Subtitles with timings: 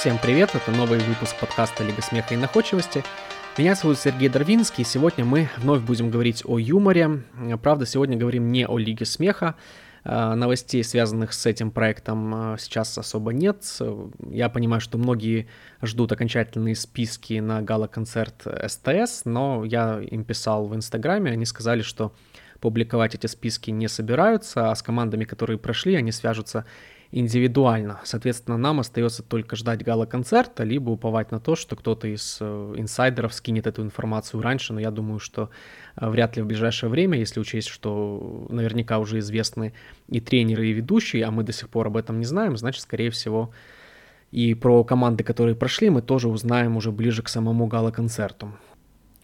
[0.00, 3.04] Всем привет, это новый выпуск подкаста Лига смеха и находчивости.
[3.58, 7.22] Меня зовут Сергей Дорвинский, и сегодня мы вновь будем говорить о юморе.
[7.62, 9.56] Правда, сегодня говорим не о Лиге смеха,
[10.02, 13.62] а, Новостей, связанных с этим проектом, а, сейчас особо нет.
[14.30, 15.48] Я понимаю, что многие
[15.82, 22.14] ждут окончательные списки на гала-концерт СТС, но я им писал в Инстаграме, они сказали, что
[22.60, 26.64] публиковать эти списки не собираются, а с командами, которые прошли, они свяжутся
[27.12, 28.00] индивидуально.
[28.04, 33.34] Соответственно, нам остается только ждать гала-концерта, либо уповать на то, что кто-то из э, инсайдеров
[33.34, 35.50] скинет эту информацию раньше, но я думаю, что
[35.96, 39.72] э, вряд ли в ближайшее время, если учесть, что наверняка уже известны
[40.08, 43.10] и тренеры, и ведущие, а мы до сих пор об этом не знаем, значит, скорее
[43.10, 43.50] всего,
[44.30, 48.52] и про команды, которые прошли, мы тоже узнаем уже ближе к самому гала-концерту.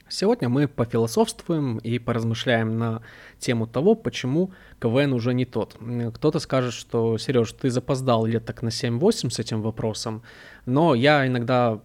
[0.08, 3.02] Сегодня мы пофилософствуем и поразмышляем на
[3.38, 5.76] тему того, почему КВН уже не тот.
[6.14, 10.22] Кто-то скажет, что, Сереж, ты запоздал лет так на 7-8 с этим вопросом,
[10.64, 11.80] но я иногда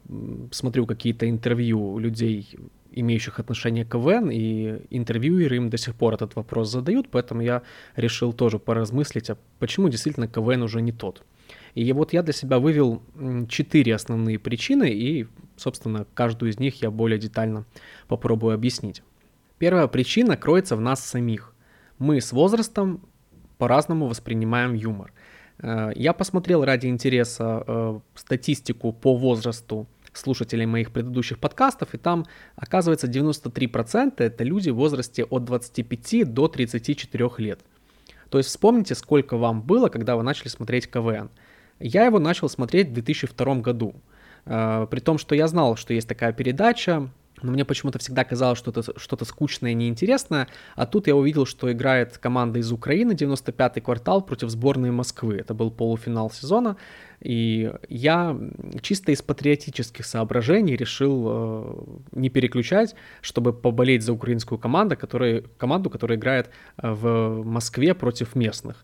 [0.51, 2.47] смотрю какие-то интервью людей,
[2.91, 7.63] имеющих отношение к КВН, и интервьюеры им до сих пор этот вопрос задают, поэтому я
[7.95, 11.23] решил тоже поразмыслить, а почему действительно КВН уже не тот.
[11.73, 13.01] И вот я для себя вывел
[13.49, 17.65] четыре основные причины, и, собственно, каждую из них я более детально
[18.07, 19.03] попробую объяснить.
[19.57, 21.53] Первая причина кроется в нас самих.
[21.99, 23.01] Мы с возрастом
[23.57, 25.13] по-разному воспринимаем юмор.
[25.59, 32.25] Э, я посмотрел ради интереса э, статистику по возрасту слушателей моих предыдущих подкастов, и там,
[32.55, 37.61] оказывается, 93% это люди в возрасте от 25 до 34 лет.
[38.29, 41.29] То есть вспомните, сколько вам было, когда вы начали смотреть КВН.
[41.79, 43.95] Я его начал смотреть в 2002 году.
[44.45, 47.09] Э, при том, что я знал, что есть такая передача,
[47.43, 51.45] но мне почему-то всегда казалось, что это что-то скучное и неинтересное, а тут я увидел,
[51.45, 55.37] что играет команда из Украины, 95-й квартал, против сборной Москвы.
[55.37, 56.77] Это был полуфинал сезона,
[57.19, 58.37] и я
[58.81, 61.73] чисто из патриотических соображений решил э,
[62.13, 68.35] не переключать, чтобы поболеть за украинскую команду, которая, команду, которая играет э, в Москве против
[68.35, 68.83] местных.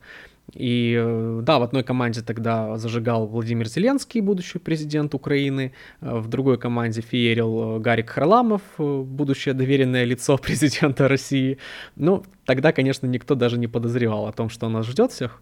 [0.53, 6.27] И э, да, в одной команде тогда зажигал Владимир Зеленский, будущий президент Украины, э, в
[6.29, 11.57] другой команде феерил э, Гарик Харламов, будущее доверенное лицо президента России.
[11.95, 15.41] Ну, тогда, конечно, никто даже не подозревал о том, что нас ждет всех.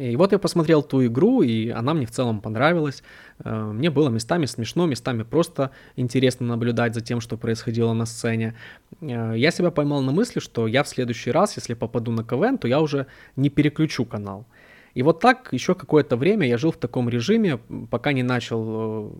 [0.00, 3.02] И вот я посмотрел ту игру, и она мне в целом понравилась.
[3.44, 8.54] Э, мне было местами смешно, местами просто интересно наблюдать за тем, что происходило на сцене.
[9.02, 12.56] Э, я себя поймал на мысли, что я в следующий раз, если попаду на КВН,
[12.56, 14.46] то я уже не переключу канал.
[14.94, 17.58] И вот так еще какое-то время я жил в таком режиме,
[17.90, 19.10] пока не начал э,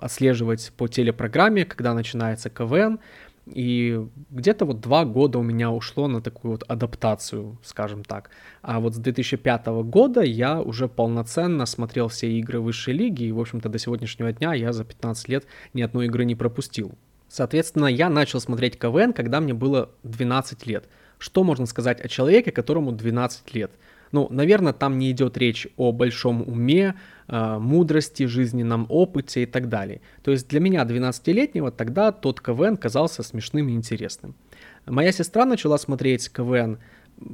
[0.00, 3.00] отслеживать по телепрограмме, когда начинается КВН.
[3.46, 8.30] И где-то вот два года у меня ушло на такую вот адаптацию, скажем так.
[8.62, 13.40] А вот с 2005 года я уже полноценно смотрел все игры высшей лиги, и, в
[13.40, 16.92] общем-то, до сегодняшнего дня я за 15 лет ни одной игры не пропустил.
[17.28, 20.84] Соответственно, я начал смотреть КВН, когда мне было 12 лет.
[21.18, 23.72] Что можно сказать о человеке, которому 12 лет?
[24.12, 26.94] Ну, наверное, там не идет речь о большом уме,
[27.28, 30.02] э, мудрости, жизненном опыте и так далее.
[30.22, 34.34] То есть для меня, 12-летнего, тогда тот КВН казался смешным и интересным.
[34.84, 36.78] Моя сестра начала смотреть КВН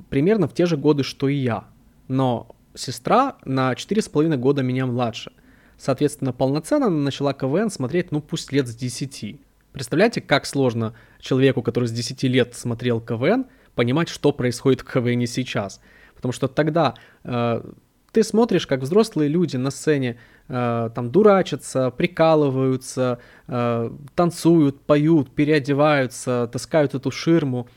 [0.09, 1.65] примерно в те же годы, что и я.
[2.07, 5.33] Но сестра на 4,5 года меня младше.
[5.79, 9.41] Соответственно, полноценно она начала КВН смотреть, ну, пусть лет с 10.
[9.73, 15.27] Представляете, как сложно человеку, который с 10 лет смотрел КВН, понимать, что происходит в КВН
[15.27, 15.81] сейчас–
[16.19, 17.63] Потому что тогда э,
[18.13, 20.19] ты смотришь, как взрослые люди на сцене
[20.49, 27.69] э, там дурачатся, прикалываются, э, танцуют, поют, переодеваются, таскают эту ширму.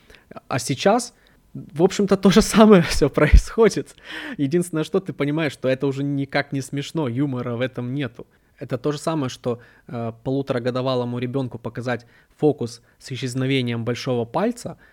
[0.48, 1.14] А сейчас,
[1.54, 3.96] в общем-то, то же самое все происходит.
[4.38, 8.26] Единственное, что ты понимаешь, что это уже никак не смешно, юмора в этом нету.
[8.58, 14.78] Это то же самое, что э, полуторагодовалому ребенку показать фокус с исчезновением большого пальца–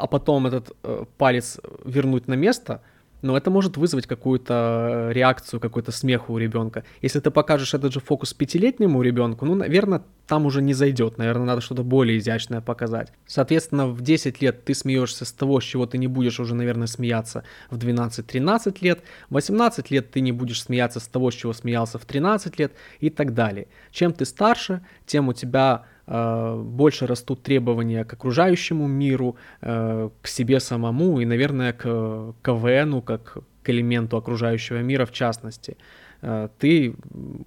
[0.00, 2.82] а потом этот э, палец вернуть на место,
[3.20, 6.84] но это может вызвать какую-то э, реакцию, какой-то смех у ребенка.
[7.02, 11.18] Если ты покажешь этот же фокус пятилетнему ребенку, ну, наверное, там уже не зайдет.
[11.18, 13.12] Наверное, надо что-то более изящное показать.
[13.26, 16.86] Соответственно, в 10 лет ты смеешься с того, с чего ты не будешь уже, наверное,
[16.86, 19.00] смеяться в 12-13 лет.
[19.30, 22.72] В 18 лет ты не будешь смеяться с того, с чего смеялся в 13 лет
[23.00, 23.66] и так далее.
[23.90, 30.58] Чем ты старше, тем у тебя больше растут требования к окружающему миру, э, к себе
[30.58, 35.76] самому и, наверное, к КВНу, как к элементу окружающего мира в частности.
[36.22, 36.94] Э, ты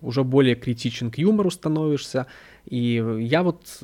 [0.01, 2.27] уже более критичен к юмору становишься,
[2.65, 3.83] и я вот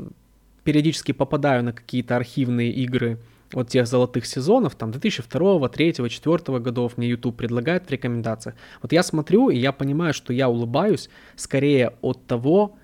[0.63, 3.18] периодически попадаю на какие-то архивные игры
[3.53, 8.56] вот тех золотых сезонов, там 2002, 2003, 2004 годов мне YouTube предлагает в рекомендациях.
[8.81, 12.77] Вот я смотрю, и я понимаю, что я улыбаюсь скорее от того,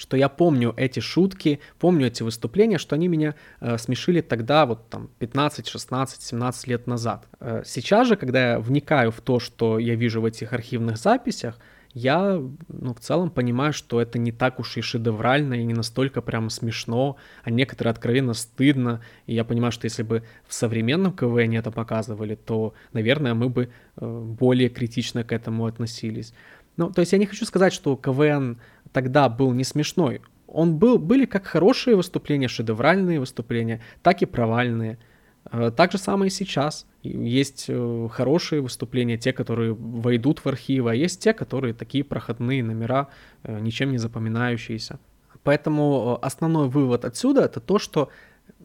[0.00, 4.88] что я помню эти шутки, помню эти выступления, что они меня э, смешили тогда, вот
[4.88, 7.28] там 15, 16, 17 лет назад.
[7.38, 11.58] Э, сейчас же, когда я вникаю в то, что я вижу в этих архивных записях,
[11.92, 16.22] я ну, в целом понимаю, что это не так уж и шедеврально, и не настолько
[16.22, 19.02] прям смешно, а некоторые откровенно стыдно.
[19.26, 23.70] И я понимаю, что если бы в современном КВН это показывали, то, наверное, мы бы
[23.96, 26.32] э, более критично к этому относились.
[26.80, 28.58] Ну, то есть я не хочу сказать, что КВН
[28.90, 30.22] тогда был не смешной.
[30.46, 34.98] Он был, были как хорошие выступления, шедевральные выступления, так и провальные.
[35.52, 36.86] Э, так же самое и сейчас.
[37.02, 42.64] Есть э, хорошие выступления, те, которые войдут в архивы, а есть те, которые такие проходные
[42.64, 43.08] номера,
[43.42, 44.98] э, ничем не запоминающиеся.
[45.42, 48.08] Поэтому основной вывод отсюда это то, что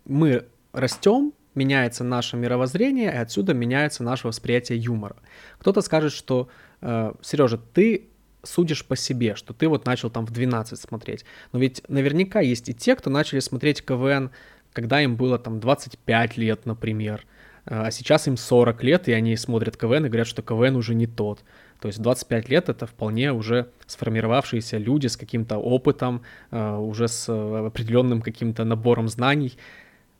[0.05, 5.15] мы растем, меняется наше мировоззрение, и отсюда меняется наше восприятие юмора.
[5.59, 6.49] Кто-то скажет, что
[6.81, 8.09] Сережа, ты
[8.43, 11.25] судишь по себе, что ты вот начал там в 12 смотреть.
[11.51, 14.31] Но ведь наверняка есть и те, кто начали смотреть КВН,
[14.73, 17.25] когда им было там 25 лет, например.
[17.65, 21.07] А сейчас им 40 лет, и они смотрят КВН и говорят, что КВН уже не
[21.07, 21.43] тот.
[21.79, 26.21] То есть 25 лет это вполне уже сформировавшиеся люди с каким-то опытом,
[26.51, 29.57] а, уже с э, определенным каким-то набором знаний.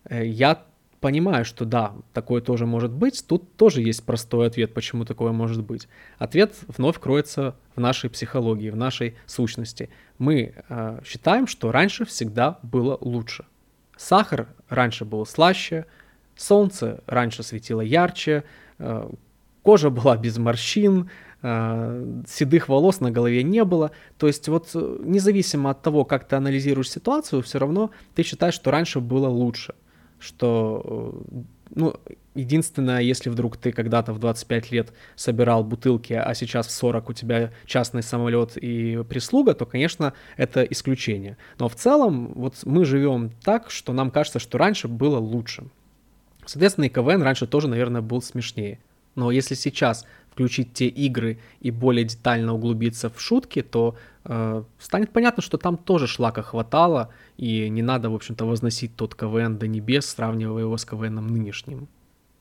[0.06, 0.64] Э, я
[1.06, 5.64] понимаю, что да, такое тоже может быть, тут тоже есть простой ответ, почему такое может
[5.64, 5.88] быть.
[6.18, 9.92] Ответ вновь кроется в нашей психологии, в нашей сущности.
[10.18, 13.46] Мы э, считаем, что раньше всегда было лучше.
[13.96, 15.86] Сахар раньше был слаще,
[16.36, 18.44] солнце раньше светило ярче,
[18.80, 19.08] э,
[19.62, 21.12] кожа была без морщин,
[21.44, 23.92] э, седых волос на голове не было.
[24.18, 28.56] То есть вот э, независимо от того, как ты анализируешь ситуацию, все равно ты считаешь,
[28.56, 29.76] что раньше было лучше
[30.20, 31.42] что, э,
[31.76, 31.96] ну,
[32.36, 37.14] единственное, если вдруг ты когда-то в 25 лет собирал бутылки, а сейчас в 40 у
[37.14, 41.38] тебя частный самолет и прислуга, то, конечно, это исключение.
[41.60, 45.66] Но в целом, вот мы живем так, что нам кажется, что раньше было лучше.
[46.46, 48.80] Соответственно, и КВН раньше тоже, наверное, был смешнее.
[49.16, 53.96] Но если сейчас включить те игры и более детально углубиться в шутки, то
[54.26, 59.16] э, станет понятно, что там тоже шлака хватало, и не надо, в общем-то, возносить тот
[59.16, 61.88] КВН до небес, сравнивая его с КВНом нынешним.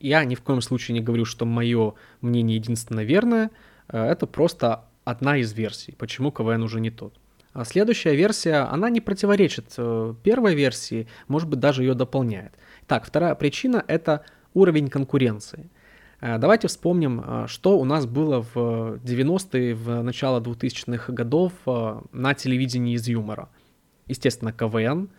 [0.01, 3.49] Я ни в коем случае не говорю, что мое мнение единственно верное,
[3.87, 7.13] э, это просто одна из версий, почему КВН уже не тот.
[7.53, 12.51] А следующая версия, она не противоречит э, первой версии, может быть, даже ее дополняет.
[12.87, 15.69] Так, вторая причина– это уровень конкуренции.
[16.21, 22.01] Э, давайте вспомним, э, что у нас было в 90-е, в начало 2000-х годов э,
[22.11, 23.49] на телевидении из юмора.
[24.07, 25.09] Естественно, КВН,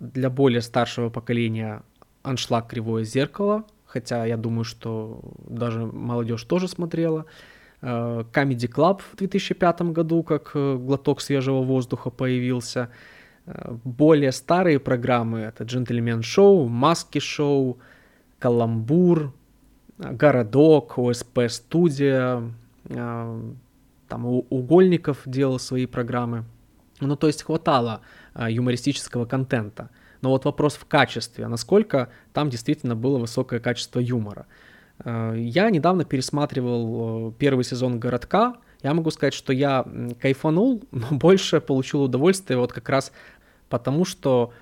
[0.00, 1.82] для более старшего поколения
[2.22, 7.26] аншлаг «Кривое зеркало», хотя я думаю, что даже молодежь тоже смотрела.
[7.82, 12.88] Comedy Club в 2005 году, как глоток свежего воздуха появился.
[13.84, 17.78] Более старые программы— это «Джентльмен Шоу», «Маски Шоу»,
[18.40, 19.32] «Каламбур»,
[19.98, 22.42] городок, ОСП студия,
[22.90, 23.52] а,
[24.08, 26.44] там Угольников делал свои программы.
[27.00, 28.00] Ну, то есть хватало
[28.32, 29.90] а, юмористического контента.
[30.20, 34.46] Но вот вопрос в качестве, насколько там действительно было высокое качество юмора.
[35.00, 39.86] А, я недавно пересматривал первый сезон «Городка», я могу сказать, что я
[40.20, 43.12] кайфанул, но больше получил удовольствие вот как раз
[43.70, 44.52] потому, что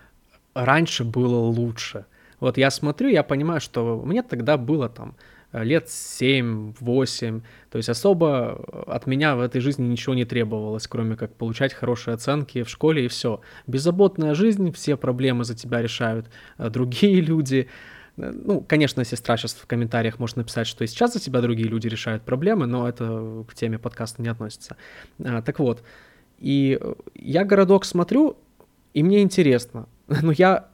[0.55, 2.07] раньше было лучше.
[2.43, 5.15] Вот я смотрю, я понимаю, что мне тогда было там
[5.53, 11.15] э, лет 7-8, то есть особо от меня в этой жизни ничего не требовалось, кроме
[11.15, 13.43] как получать хорошие оценки в школе и все.
[13.69, 17.69] Беззаботная жизнь, все проблемы за тебя решают э, другие люди.
[18.17, 21.69] Э, ну, конечно, сестра сейчас в комментариях может написать, что и сейчас за тебя другие
[21.69, 24.77] люди решают проблемы, но это к теме подкаста не относится.
[25.25, 25.85] А, так вот,
[26.41, 26.81] и
[27.15, 28.37] я городок смотрю,
[28.95, 30.72] и мне интересно, но я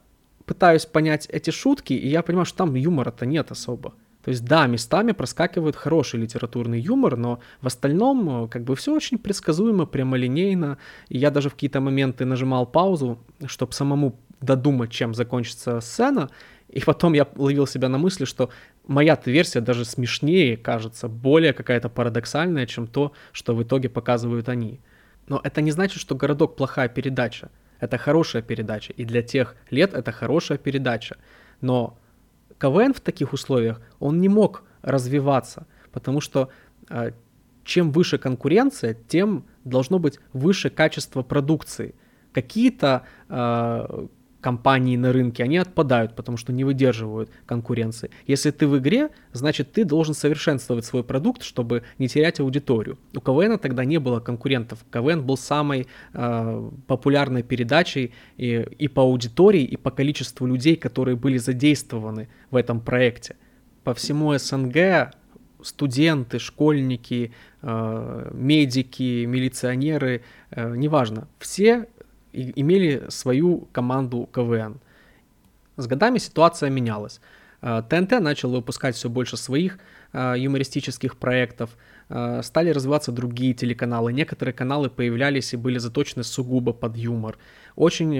[0.49, 3.93] пытаюсь понять эти шутки, и я понимаю, что там юмора-то нет особо.
[4.23, 8.95] То есть, да, местами проскакивает хороший литературный юмор, но в остальном э, как бы все
[8.95, 10.77] очень предсказуемо, прямолинейно.
[11.07, 16.29] И я даже в какие-то моменты нажимал паузу, чтобы самому додумать, чем закончится сцена.
[16.67, 18.49] И потом я ловил себя на мысли, что
[18.87, 24.79] моя версия даже смешнее кажется, более какая-то парадоксальная, чем то, что в итоге показывают они.
[25.27, 27.49] Но это не значит, что «Городок» плохая передача.
[27.79, 31.17] Это хорошая передача, и для тех лет это хорошая передача.
[31.61, 31.97] Но
[32.57, 36.49] КВН в таких условиях, он не мог развиваться, потому что
[36.89, 37.11] э,
[37.63, 41.95] чем выше конкуренция, тем должно быть выше качество продукции.
[42.33, 44.07] Какие-то э,
[44.41, 48.09] компании на рынке, они отпадают, потому что не выдерживают конкуренции.
[48.27, 52.97] Если ты в игре, значит ты должен совершенствовать свой продукт, чтобы не терять аудиторию.
[53.15, 54.79] У КВН тогда не было конкурентов.
[54.91, 61.15] КВН был самой э, популярной передачей и, и по аудитории, и по количеству людей, которые
[61.15, 63.35] были задействованы в этом проекте.
[63.83, 65.13] По всему СНГ
[65.61, 71.87] студенты, школьники, э, медики, милиционеры, э, неважно, все
[72.33, 74.79] имели свою команду КВН.
[75.77, 77.21] С годами ситуация менялась.
[77.61, 79.79] Э, ТНТ начал выпускать все больше своих
[80.13, 81.77] э, юмористических проектов,
[82.09, 84.13] э, стали развиваться другие телеканалы.
[84.13, 87.37] Некоторые каналы появлялись и были заточены сугубо под юмор.
[87.75, 88.19] Очень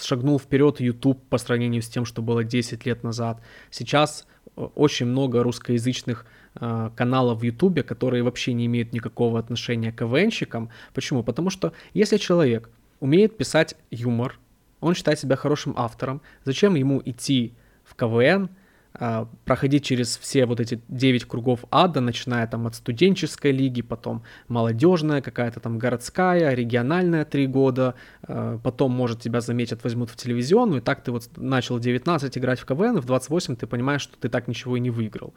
[0.00, 3.42] шагнул вперед YouTube по сравнению с тем, что было 10 лет назад.
[3.70, 10.70] Сейчас очень много русскоязычных каналов в YouTube, которые вообще не имеют никакого отношения к КВНщикам.
[10.92, 11.22] Почему?
[11.22, 14.38] Потому что если человек умеет писать юмор,
[14.80, 17.54] он считает себя хорошим автором, зачем ему идти
[17.84, 18.50] в КВН,
[18.94, 24.22] а, проходить через все вот эти 9 кругов ада, начиная там от студенческой лиги, потом
[24.48, 30.82] молодежная, какая-то там городская, региональная 3 года, а, потом, может, тебя заметят, возьмут в телевизионную,
[30.82, 34.18] и так ты вот начал 19 играть в КВН, и в 28 ты понимаешь, что
[34.18, 35.32] ты так ничего и не выиграл.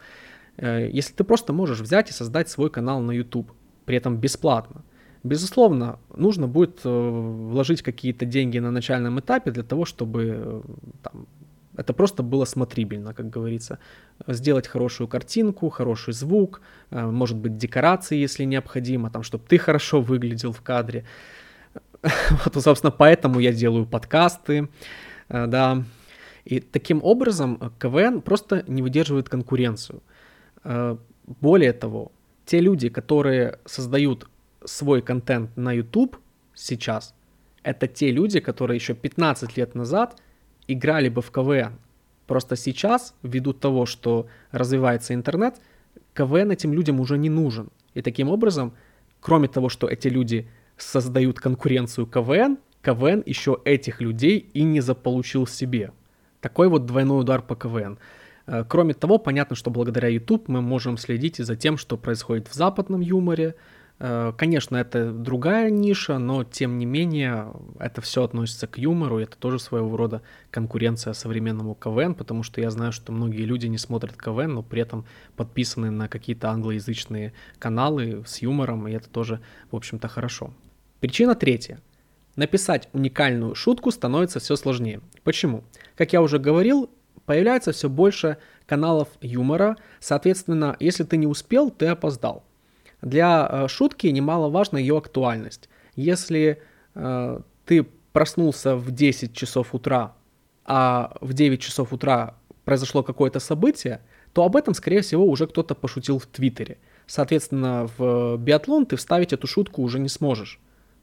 [0.58, 3.52] Э, если ты просто можешь взять и создать свой канал на YouTube,
[3.86, 4.84] при этом бесплатно,
[5.26, 10.62] Безусловно, нужно будет э, вложить какие-то деньги на начальном этапе для того, чтобы э,
[11.02, 11.26] там,
[11.76, 13.80] это просто было смотрибельно, как говорится.
[14.28, 20.52] Сделать хорошую картинку, хороший звук, может быть, декорации, если необходимо, там, чтобы ты хорошо выглядел
[20.52, 21.06] в кадре.
[22.46, 24.70] Вот, собственно, поэтому я делаю подкасты,
[25.28, 25.84] да.
[26.46, 30.04] И таким образом КВН просто не выдерживает конкуренцию.
[31.42, 32.12] Более того,
[32.46, 34.28] те люди, которые создают
[34.64, 36.18] свой контент на YouTube
[36.54, 37.14] сейчас,
[37.64, 40.22] это те люди, которые еще 15 лет назад
[40.68, 41.80] играли бы в КВН.
[42.28, 45.62] Просто сейчас, ввиду того, что развивается интернет,
[46.14, 47.70] КВН этим людям уже не нужен.
[47.94, 48.74] И таким образом,
[49.20, 55.48] кроме того, что эти люди создают конкуренцию КВН, КВН еще этих людей и не заполучил
[55.48, 55.92] себе.
[56.42, 57.98] Такой вот двойной удар по КВН.
[58.48, 62.48] Э, кроме того, понятно, что благодаря YouTube мы можем следить и за тем, что происходит
[62.48, 63.56] в западном юморе,
[63.98, 69.38] Э, конечно, это другая ниша, но тем не менее это все относится к юмору, это
[69.38, 70.22] тоже своего рода
[70.52, 74.82] конкуренция современному КВН, потому что я знаю, что многие люди не смотрят КВН, но при
[74.82, 75.06] этом
[75.38, 79.40] подписаны на какие-то англоязычные каналы с юмором, и это тоже,
[79.72, 80.54] в общем-то, хорошо.
[81.00, 81.82] Причина третья.
[82.36, 85.00] Написать уникальную шутку становится все сложнее.
[85.24, 85.64] Почему?
[85.96, 86.90] Как я уже говорил,
[87.26, 92.44] появляется все больше каналов юмора, соответственно, если ты не успел, ты опоздал.
[93.02, 95.70] Для э, шутки немаловажна ее актуальность.
[95.96, 96.62] Если
[96.96, 100.14] э, ты проснулся в 10 часов утра,
[100.66, 104.02] а в 9 часов утра произошло какое-то событие,
[104.34, 106.78] то об этом, скорее всего, уже кто-то пошутил в Твиттере.
[107.08, 110.60] Соответственно, в биатлон ты вставить эту шутку уже не сможешь.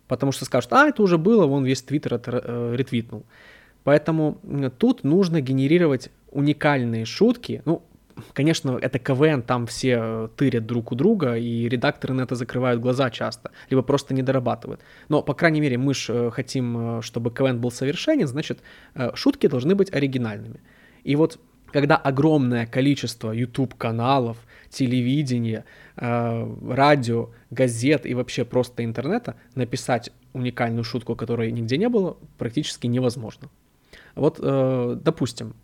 [0.08, 3.24] Потому что скажут, а, это уже было, вон весь Твиттер э, ретвитнул.
[3.84, 4.38] Поэтому
[4.78, 7.62] тут нужно генерировать уникальные шутки.
[7.64, 7.82] Ну,
[8.32, 12.80] конечно, это КВН, там все э, тырят друг у друга, и редакторы на это закрывают
[12.80, 14.80] глаза часто, либо просто не дорабатывают.
[15.08, 18.60] Но, по крайней мере, мы же э, хотим, э, чтобы КВН был совершенен, значит,
[19.14, 20.60] шутки должны быть оригинальными.
[21.04, 21.38] И вот
[21.72, 24.36] когда огромное количество YouTube-каналов,
[24.68, 25.64] телевидения,
[25.96, 33.48] радио, газет и вообще просто интернета, написать уникальную шутку, которой нигде не было, практически невозможно.
[34.14, 35.54] Вот, допустим,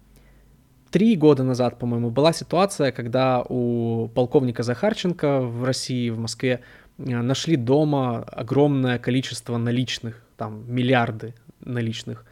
[0.90, 6.60] Три года назад, по-моему, была ситуация, когда у полковника Захарченко в России, в Москве,
[6.96, 12.24] э, нашли дома огромное количество наличных, там миллиарды наличных.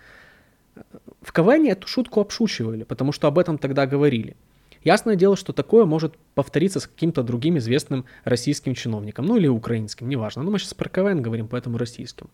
[1.20, 4.36] В КВН эту шутку обшучивали, потому что об этом тогда говорили.
[4.84, 10.08] Ясное дело, что такое может повториться с каким-то другим известным российским чиновником, ну или украинским,
[10.08, 10.42] неважно.
[10.42, 12.30] Но мы сейчас про КВН говорим, поэтому российским.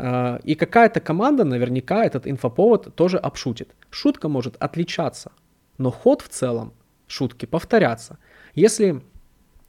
[0.00, 3.74] Э, и какая-то команда наверняка этот инфоповод тоже обшутит.
[3.90, 5.32] Шутка может отличаться,
[5.78, 6.72] но ход в целом
[7.06, 8.18] шутки повторяться.
[8.54, 9.02] Если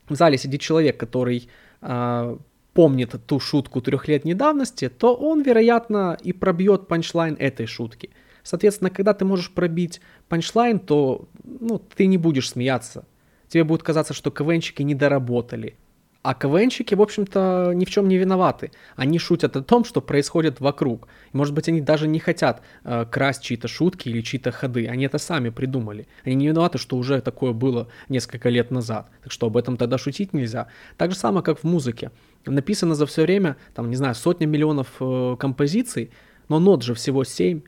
[0.07, 1.49] в зале сидит человек, который
[1.81, 2.37] э,
[2.73, 8.09] помнит ту шутку трехлетней давности, то он, вероятно, и пробьет панчлайн этой шутки.
[8.43, 13.05] Соответственно, когда ты можешь пробить панчлайн, то ну, ты не будешь смеяться.
[13.49, 15.75] Тебе будет казаться, что КВНчики не доработали.
[16.23, 18.71] А КВНщики, в общем-то, ни в чем не виноваты.
[18.95, 21.07] Они шутят о том, что происходит вокруг.
[21.33, 24.87] Может быть, они даже не хотят э, красть чьи-то шутки или чьи-то ходы.
[24.87, 26.07] Они это сами придумали.
[26.23, 29.09] Они не виноваты, что уже такое было несколько лет назад.
[29.23, 30.67] Так что об этом тогда шутить нельзя.
[30.95, 32.11] Так же самое, как в музыке.
[32.45, 36.11] Написано за все время, там, не знаю, сотня миллионов э, композиций,
[36.49, 37.61] но нот же всего 7.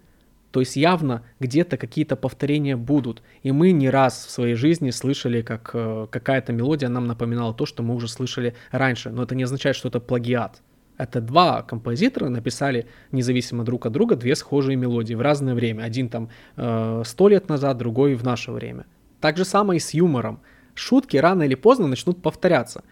[0.53, 3.23] То есть явно где-то какие-то повторения будут.
[3.41, 7.65] И мы не раз в своей жизни слышали, как э, какая-то мелодия нам напоминала то,
[7.65, 9.09] что мы уже слышали раньше.
[9.09, 10.61] Но это не означает, что это плагиат.
[10.95, 15.81] Это два композитора написали независимо друг от друга две схожие мелодии в разное время.
[15.81, 18.85] Один там э, сто э, лет назад, другой в наше время.
[19.21, 20.39] Так же самое и с юмором.
[20.75, 22.83] Шутки рано или поздно начнут повторяться.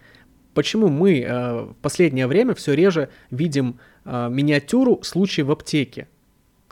[0.52, 6.08] Почему мы э, в последнее время все реже видим э, миниатюру случая в аптеке?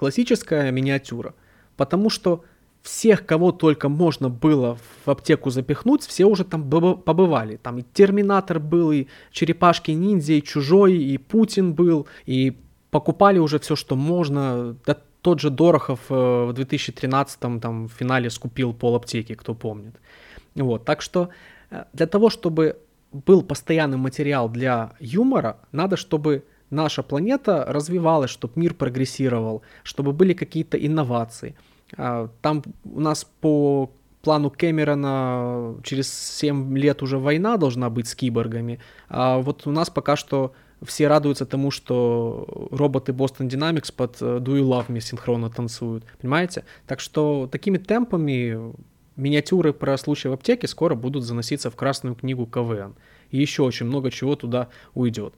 [0.01, 1.35] Классическая миниатюра.
[1.77, 2.43] Потому что
[2.81, 7.57] всех, кого только можно было в аптеку запихнуть, все уже там побывали.
[7.57, 12.57] Там и Терминатор был, и Черепашки-ниндзя, и Чужой, и Путин был, и
[12.91, 14.75] покупали уже все, что можно.
[14.87, 16.15] Да тот же Дорохов э,
[16.47, 20.01] в 2013 там, в финале скупил пол аптеки, кто помнит.
[20.55, 21.29] Вот, так что
[21.71, 22.79] э, для того, чтобы
[23.13, 30.33] был постоянный материал для юмора, надо, чтобы наша планета развивалась, чтобы мир прогрессировал, чтобы были
[30.33, 31.57] какие-то инновации.
[31.97, 33.91] А, там у нас по
[34.23, 39.91] плану Кэмерона через 7 лет уже война должна быть с киборгами, а вот у нас
[39.91, 45.01] пока что все радуются тому, что роботы Boston Dynamics под э, Do You Love Me
[45.01, 46.65] синхронно танцуют, понимаете?
[46.87, 48.73] Так что такими темпами
[49.17, 52.95] миниатюры про случай в аптеке скоро будут заноситься в Красную книгу КВН.
[53.31, 55.35] И еще очень много чего туда уйдет.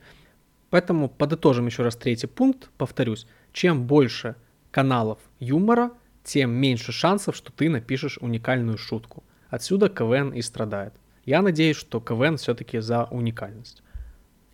[0.72, 3.26] Поэтому подытожим еще раз третий пункт, повторюсь.
[3.52, 4.36] Чем больше
[4.70, 5.90] каналов юмора,
[6.24, 9.22] тем меньше шансов, что ты напишешь уникальную шутку.
[9.50, 10.94] Отсюда КВН и страдает.
[11.26, 13.82] Я надеюсь, что КВН все-таки за уникальность.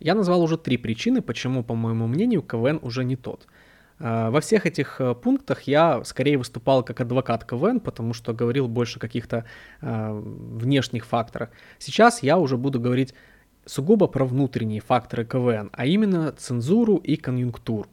[0.01, 3.47] Я назвал уже три причины, почему, по моему мнению, КВН уже не тот.
[3.99, 8.67] А, во всех этих э, пунктах я скорее выступал как адвокат КВН, потому что говорил
[8.67, 9.45] больше каких-то
[9.79, 11.49] э, внешних факторов.
[11.77, 13.13] Сейчас я уже буду говорить
[13.69, 17.87] сугубо про внутренние факторы КВН, а именно цензуру и конъюнктуру.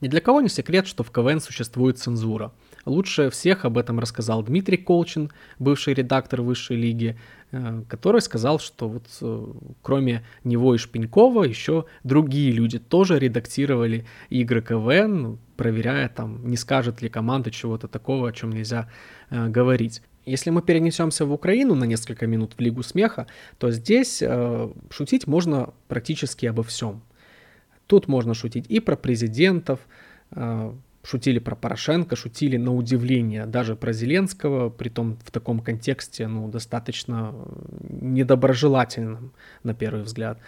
[0.00, 2.52] Ни для кого не секрет, что в КВН существует цензура.
[2.84, 5.30] Лучше всех об этом рассказал Дмитрий Колчин,
[5.60, 7.16] бывший редактор высшей лиги,
[7.52, 9.46] э, который сказал, что вот э,
[9.82, 17.02] кроме него и Шпенькова еще другие люди тоже редактировали игры КВН, проверяя там, не скажет
[17.02, 18.88] ли команда чего-то такого, о чем нельзя
[19.30, 20.02] э, говорить.
[20.24, 23.26] Если мы перенесемся в Украину на несколько минут в Лигу смеха,
[23.58, 27.02] то здесь э, шутить можно практически обо всем.
[27.86, 29.80] Тут можно шутить и про президентов,
[30.30, 36.28] э, шутили про Порошенко, шутили на удивление даже про Зеленского, при том в таком контексте,
[36.28, 37.34] ну, достаточно
[37.90, 39.32] недоброжелательном,
[39.64, 40.38] на первый взгляд.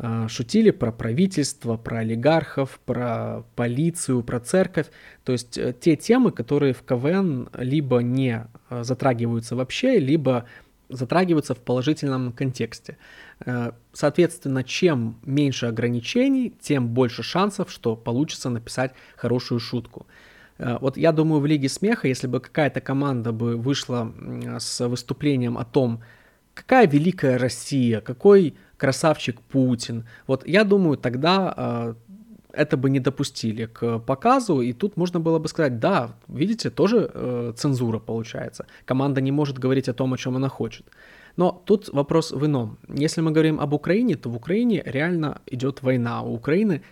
[0.00, 4.86] А, шутили про правительство, про олигархов, про полицию, про церковь.
[5.24, 10.44] То есть э, те темы, которые в КВН либо не э, затрагиваются вообще, либо
[10.88, 12.96] затрагиваются в положительном контексте.
[13.44, 20.06] Э, соответственно, чем меньше ограничений, тем больше шансов, что получится написать хорошую шутку.
[20.58, 24.12] Вот я думаю, в Лиге смеха, если бы какая-то команда бы вышла
[24.58, 26.02] с выступлением о том,
[26.58, 30.04] какая великая Россия, какой красавчик Путин.
[30.26, 31.94] Вот я думаю, тогда э,
[32.52, 37.10] это бы не допустили к показу, и тут можно было бы сказать, да, видите, тоже
[37.14, 38.66] э, цензура получается.
[38.84, 40.86] Команда не может говорить о том, о чем она хочет.
[41.36, 42.78] Но тут вопрос в ином.
[42.88, 46.22] Если мы говорим об Украине, то в Украине реально идет война.
[46.22, 46.82] У Украины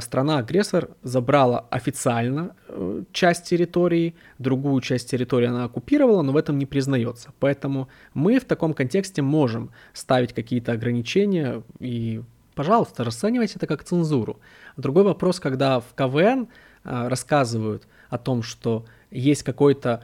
[0.00, 6.66] страна-агрессор забрала официально э, часть территории, другую часть территории она оккупировала, но в этом не
[6.66, 7.32] признается.
[7.38, 12.22] Поэтому мы в таком контексте можем ставить какие-то ограничения и,
[12.54, 14.40] пожалуйста, расценивайте это как цензуру.
[14.76, 16.48] Другой вопрос, когда в КВН
[16.84, 20.02] э, рассказывают о том, что есть какой-то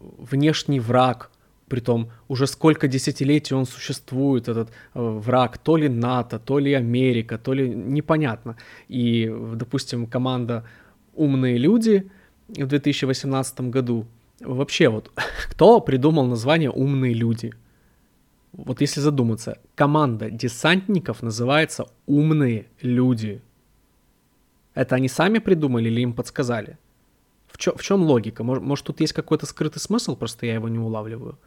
[0.00, 1.30] внешний враг
[1.68, 7.38] Притом уже сколько десятилетий он существует, этот э, враг, то ли НАТО, то ли Америка,
[7.38, 8.56] то ли непонятно.
[8.88, 10.64] И, допустим, команда
[11.14, 12.08] «Умные люди»
[12.48, 14.06] в 2018 году,
[14.40, 15.10] вообще вот,
[15.50, 17.52] кто придумал название «Умные люди»?
[18.52, 23.42] Вот если задуматься, команда десантников называется «Умные люди».
[24.74, 26.78] Это они сами придумали или им подсказали?
[27.48, 28.44] В, чё, в чем логика?
[28.44, 31.38] Может, может, тут есть какой-то скрытый смысл, просто я его не улавливаю?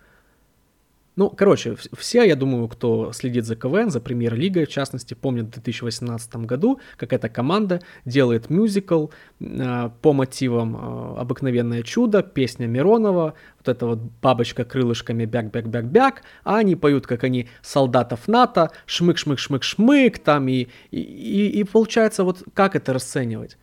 [1.20, 5.50] Ну, короче, все, я думаю, кто следит за КВН, за премьер-лигой, в частности, помнят в
[5.50, 9.08] 2018 году, как эта команда делает мюзикл
[9.42, 16.60] э, по мотивам э, «Обыкновенное чудо», песня Миронова, вот эта вот бабочка крылышками бяк-бяк-бяк-бяк, а
[16.60, 22.78] они поют, как они солдатов НАТО, шмык-шмык-шмык-шмык, там, и, и, и, и получается, вот как
[22.78, 23.58] это расценивать?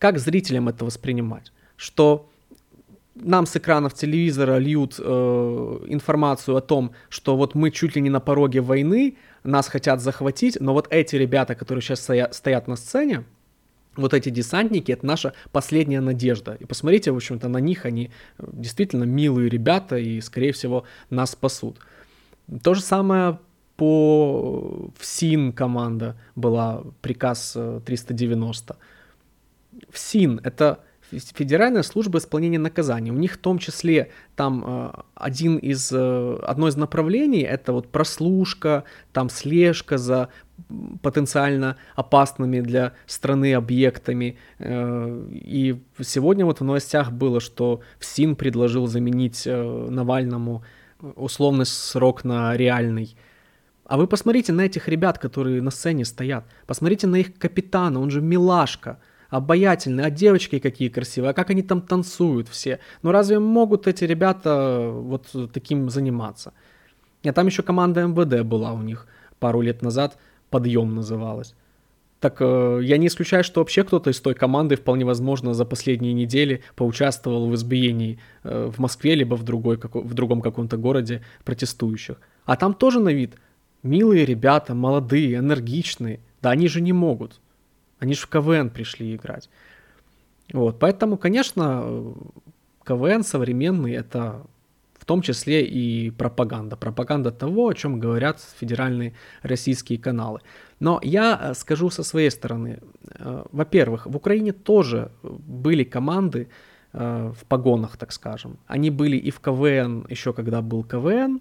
[0.00, 1.52] Как зрителям это воспринимать?
[1.76, 2.28] Что
[3.22, 5.04] нам с экранов телевизора льют э,
[5.88, 10.58] информацию о том, что вот мы чуть ли не на пороге войны, нас хотят захватить,
[10.60, 13.24] но вот эти ребята, которые сейчас стоят, стоят на сцене,
[13.96, 16.56] вот эти десантники— это наша последняя надежда.
[16.60, 21.32] И посмотрите, в общем-то, на них, они э, действительно милые ребята и, скорее всего, нас
[21.32, 21.78] спасут.
[22.62, 23.38] То же самое
[23.76, 28.76] по ФСИН команда была, приказ 390.
[29.90, 33.10] ФСИН— это Федеральная служба исполнения наказаний.
[33.10, 37.88] У них в том числе там э, один из, э, одно из направлений это вот
[37.88, 40.28] прослушка, там слежка за
[41.02, 44.36] потенциально опасными для страны объектами.
[44.58, 50.62] Э, и сегодня вот в новостях было, что ФСИН предложил заменить Навальному
[51.16, 53.16] условный срок на реальный.
[53.84, 56.44] А вы посмотрите на этих ребят, которые на сцене стоят.
[56.66, 61.62] Посмотрите на их капитана, он же милашка обаятельные, а девочки какие красивые, а как они
[61.62, 62.80] там танцуют все.
[63.02, 66.52] Ну разве могут эти ребята вот таким заниматься?
[67.24, 69.06] А там еще команда МВД была у них
[69.38, 70.18] пару лет назад,
[70.50, 71.54] подъем называлась.
[72.20, 76.12] Так э, я не исключаю, что вообще кто-то из той команды вполне возможно за последние
[76.12, 81.22] недели поучаствовал в избиении э, в Москве либо в, другой, как, в другом каком-то городе
[81.44, 82.16] протестующих.
[82.44, 83.34] А там тоже на вид
[83.84, 86.20] милые ребята, молодые, энергичные.
[86.42, 87.40] Да они же не могут.
[87.98, 89.50] Они же в КВН пришли играть.
[90.52, 92.14] Вот, поэтому, конечно,
[92.84, 94.46] КВН современный это
[94.98, 96.76] в том числе и пропаганда.
[96.76, 100.40] Пропаганда того, о чем говорят федеральные российские каналы.
[100.80, 102.80] Но я э, скажу со своей стороны.
[103.18, 106.48] Э, во-первых, в Украине тоже были команды
[106.92, 108.58] э, в погонах, так скажем.
[108.66, 111.40] Они были и в КВН, еще когда был КВН,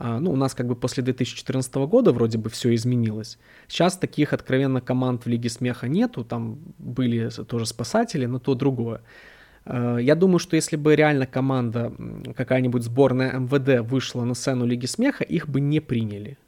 [0.00, 3.38] ну, у нас как бы после 2014 года вроде бы все изменилось.
[3.68, 9.02] Сейчас таких откровенно команд в Лиге Смеха нету, там были тоже спасатели, но то другое.
[9.64, 11.92] А, я думаю, что если бы реально команда,
[12.36, 16.38] какая-нибудь сборная МВД вышла на сцену Лиги Смеха, их бы не приняли.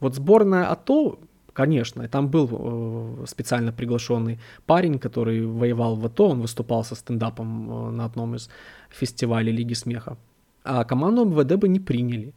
[0.00, 1.18] Вот сборная АТО,
[1.52, 7.70] конечно, там был э, специально приглашенный парень, который воевал в АТО, он выступал со стендапом
[7.70, 8.50] э, на одном из
[8.90, 10.16] фестивалей Лиги Смеха.
[10.64, 12.34] А команду МВД бы не приняли.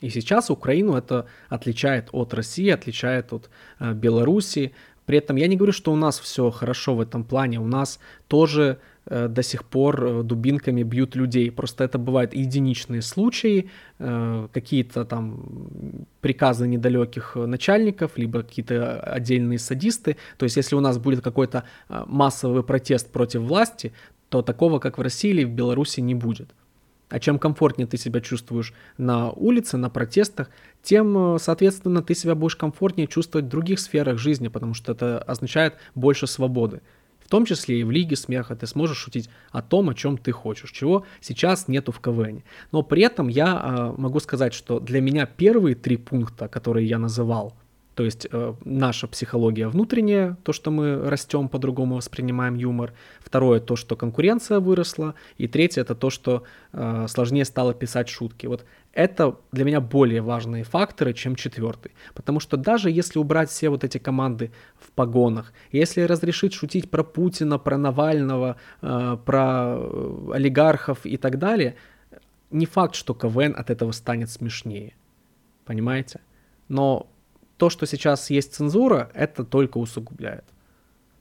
[0.00, 4.72] И сейчас Украину это отличает от России, отличает от э, Белоруссии.
[5.06, 7.60] При этом я не говорю, что у нас все хорошо в этом плане.
[7.60, 11.50] У нас тоже э, до сих пор э, дубинками бьют людей.
[11.50, 20.16] Просто это бывают единичные случаи, э, какие-то там приказы недалеких начальников, либо какие-то отдельные садисты.
[20.38, 23.92] То есть если у нас будет какой-то э, массовый протест против власти,
[24.30, 26.54] то такого, как в России или в Беларуси, не будет.
[27.10, 30.48] А чем комфортнее ты себя чувствуешь на улице, на протестах,
[30.82, 35.18] тем, э, соответственно, ты себя будешь комфортнее чувствовать в других сферах жизни, потому что это
[35.18, 36.80] означает больше свободы.
[37.18, 40.32] В том числе и в Лиге смеха ты сможешь шутить о том, о чем ты
[40.32, 42.42] хочешь, чего сейчас нету в КВН.
[42.72, 46.98] Но при этом я э, могу сказать, что для меня первые три пункта, которые я
[46.98, 47.54] называл,
[47.94, 52.94] то есть э, наша психология внутренняя, то, что мы растем, по-другому воспринимаем юмор.
[53.20, 55.14] Второе, то, что конкуренция выросла.
[55.38, 58.46] И третье, это то, что э, сложнее стало писать шутки.
[58.46, 61.92] Вот это для меня более важные факторы, чем четвертый.
[62.14, 67.02] Потому что даже если убрать все вот эти команды в погонах, если разрешить шутить про
[67.02, 71.74] Путина, про Навального, э, про э, олигархов и так далее,
[72.50, 74.94] не факт, что КВН от этого станет смешнее.
[75.64, 76.20] Понимаете?
[76.68, 77.08] Но
[77.60, 80.44] то, что сейчас есть цензура, это только усугубляет.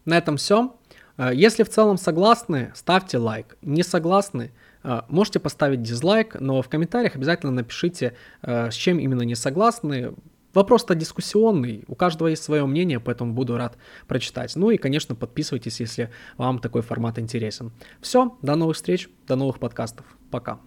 [0.06, 0.74] На этом все.
[1.18, 3.58] Э, если в целом согласны, ставьте лайк.
[3.62, 4.52] Не согласны,
[4.84, 10.14] э, можете поставить дизлайк, но в комментариях обязательно напишите, э, с чем именно не согласны.
[10.54, 14.56] Вопрос-то дискуссионный, у каждого есть свое мнение, поэтому буду рад прочитать.
[14.56, 17.72] Ну и, конечно, подписывайтесь, если вам такой формат интересен.
[18.00, 20.06] Все, до новых встреч, до новых подкастов.
[20.32, 20.60] Пока.